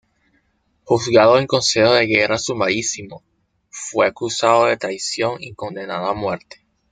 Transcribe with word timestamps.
Juzgado 0.83 1.37
en 1.37 1.45
consejo 1.45 1.93
de 1.93 2.07
guerra 2.07 2.39
sumarísimo, 2.39 3.21
fue 3.69 4.07
acusado 4.07 4.65
de 4.65 4.75
traición 4.77 5.33
y 5.39 5.53
condenado 5.53 6.07
a 6.07 6.15
muerte. 6.15 6.65